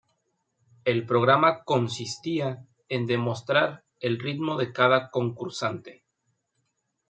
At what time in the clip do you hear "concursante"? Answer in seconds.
5.11-6.07